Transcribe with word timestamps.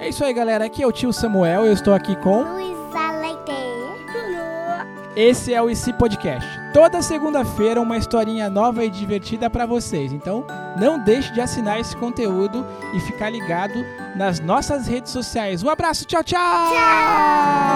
É 0.00 0.08
isso 0.08 0.24
aí, 0.24 0.32
galera. 0.32 0.64
Aqui 0.64 0.82
é 0.82 0.86
o 0.86 0.92
tio 0.92 1.12
Samuel. 1.12 1.66
Eu 1.66 1.72
estou 1.72 1.92
aqui 1.92 2.14
com. 2.16 2.42
Luísa 2.42 3.10
Leite. 3.20 3.38
Esse 5.16 5.52
é 5.52 5.60
o 5.60 5.68
IC 5.68 5.94
Podcast. 5.94 6.48
Toda 6.72 7.02
segunda-feira 7.02 7.80
uma 7.80 7.96
historinha 7.96 8.48
nova 8.48 8.84
e 8.84 8.90
divertida 8.90 9.50
para 9.50 9.66
vocês. 9.66 10.12
Então, 10.12 10.44
não 10.78 11.02
deixe 11.02 11.32
de 11.32 11.40
assinar 11.40 11.80
esse 11.80 11.96
conteúdo 11.96 12.64
e 12.94 13.00
ficar 13.00 13.28
ligado 13.28 13.84
nas 14.14 14.38
nossas 14.38 14.86
redes 14.86 15.10
sociais. 15.10 15.64
Um 15.64 15.68
abraço, 15.68 16.04
tchau, 16.04 16.22
tchau! 16.22 16.38
Tchau! 16.40 17.67